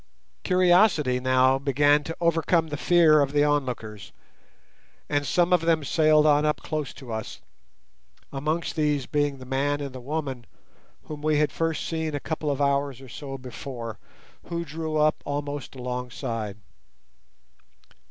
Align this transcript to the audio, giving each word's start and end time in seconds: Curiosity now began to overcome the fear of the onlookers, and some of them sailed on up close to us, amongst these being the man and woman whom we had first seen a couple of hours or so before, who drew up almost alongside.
Curiosity 0.41 1.19
now 1.19 1.59
began 1.59 2.03
to 2.05 2.17
overcome 2.19 2.69
the 2.69 2.75
fear 2.75 3.21
of 3.21 3.33
the 3.33 3.43
onlookers, 3.43 4.11
and 5.07 5.27
some 5.27 5.53
of 5.53 5.61
them 5.61 5.83
sailed 5.83 6.25
on 6.25 6.43
up 6.43 6.63
close 6.63 6.91
to 6.95 7.11
us, 7.13 7.39
amongst 8.33 8.75
these 8.75 9.05
being 9.05 9.37
the 9.37 9.45
man 9.45 9.79
and 9.79 9.95
woman 10.03 10.47
whom 11.03 11.21
we 11.21 11.37
had 11.37 11.51
first 11.51 11.85
seen 11.87 12.15
a 12.15 12.19
couple 12.19 12.49
of 12.49 12.59
hours 12.59 12.99
or 12.99 13.09
so 13.09 13.37
before, 13.37 13.99
who 14.45 14.65
drew 14.65 14.97
up 14.97 15.21
almost 15.23 15.75
alongside. 15.75 16.57